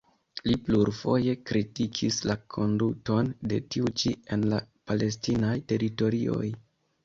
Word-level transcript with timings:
Li 0.51 0.53
plurfoje 0.69 1.35
kritikis 1.49 2.17
la 2.31 2.37
konduton 2.57 3.31
de 3.53 3.61
tiu 3.77 3.95
ĉi 4.03 4.17
en 4.39 4.49
la 4.57 4.65
palestinaj 4.91 5.57
teritorioj. 5.75 6.45